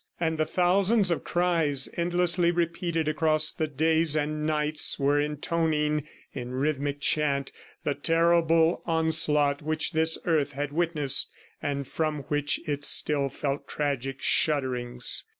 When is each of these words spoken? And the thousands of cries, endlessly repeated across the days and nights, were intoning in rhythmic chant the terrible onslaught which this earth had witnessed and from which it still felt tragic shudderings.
And 0.19 0.39
the 0.39 0.47
thousands 0.47 1.11
of 1.11 1.23
cries, 1.23 1.87
endlessly 1.95 2.49
repeated 2.49 3.07
across 3.07 3.51
the 3.51 3.67
days 3.67 4.15
and 4.15 4.47
nights, 4.47 4.97
were 4.97 5.21
intoning 5.21 6.07
in 6.33 6.53
rhythmic 6.53 7.01
chant 7.01 7.51
the 7.83 7.93
terrible 7.93 8.81
onslaught 8.87 9.61
which 9.61 9.91
this 9.91 10.17
earth 10.25 10.53
had 10.53 10.73
witnessed 10.73 11.29
and 11.61 11.87
from 11.87 12.23
which 12.29 12.59
it 12.67 12.83
still 12.83 13.29
felt 13.29 13.67
tragic 13.67 14.23
shudderings. 14.23 15.25